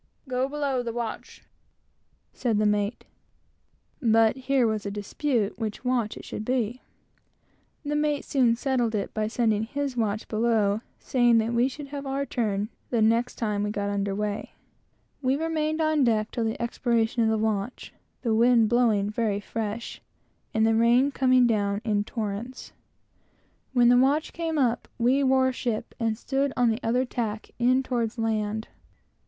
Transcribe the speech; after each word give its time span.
"Go 0.27 0.49
below 0.49 0.81
the 0.81 0.91
watch," 0.91 1.43
said 2.33 2.57
the 2.57 2.65
mate; 2.65 3.05
but 4.01 4.35
here 4.35 4.65
was 4.65 4.83
a 4.83 4.89
dispute 4.89 5.59
which 5.59 5.85
watch 5.85 6.17
it 6.17 6.25
should 6.25 6.43
be, 6.43 6.81
which 7.83 7.89
the 7.91 7.95
mate 7.95 8.25
soon 8.25 8.55
however 8.55 8.57
settled 8.57 9.13
by 9.13 9.27
sending 9.27 9.61
his 9.65 9.95
watch 9.95 10.27
below, 10.27 10.81
saying 10.97 11.37
that 11.37 11.53
we 11.53 11.67
should 11.67 11.89
have 11.89 12.07
our 12.07 12.25
turn 12.25 12.69
the 12.89 12.99
next 12.99 13.35
time 13.35 13.61
we 13.61 13.69
got 13.69 13.91
under 13.91 14.15
weigh. 14.15 14.55
We 15.21 15.35
remained 15.35 15.81
on 15.81 16.03
deck 16.03 16.31
till 16.31 16.45
the 16.45 16.59
expiration 16.59 17.21
of 17.21 17.29
the 17.29 17.37
watch, 17.37 17.93
the 18.23 18.33
wind 18.33 18.69
blowing 18.69 19.07
very 19.11 19.39
fresh 19.39 20.01
and 20.51 20.65
the 20.65 20.73
rain 20.73 21.11
coming 21.11 21.45
down 21.45 21.79
in 21.83 22.05
torrents. 22.05 22.73
When 23.73 23.89
the 23.89 23.97
watch 23.99 24.33
came 24.33 24.57
up, 24.57 24.87
we 24.97 25.23
wore 25.23 25.51
ship, 25.53 25.93
and 25.99 26.17
stood 26.17 26.51
on 26.57 26.71
the 26.71 26.79
other 26.81 27.05
tack, 27.05 27.51
in 27.59 27.83
towards 27.83 28.17
land. 28.17 28.67